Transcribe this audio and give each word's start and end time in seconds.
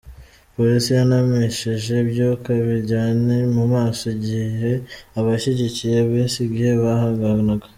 Polisi 0.55 0.89
yanamishije 0.97 1.91
ibyuka 2.03 2.49
biryani 2.67 3.37
mu 3.55 3.63
maso 3.73 4.03
igihe 4.15 4.71
abashyigikiye 5.19 5.97
Besigye 6.11 6.69
bahanganaga. 6.83 7.67